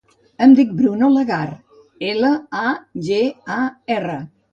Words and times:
Em 0.43 0.53
dic 0.59 0.69
Bruno 0.77 1.09
Lagar: 1.15 1.43
ela, 2.13 2.31
a, 2.61 2.71
ge, 3.09 3.21
a, 3.57 3.59
erra. 3.99 4.17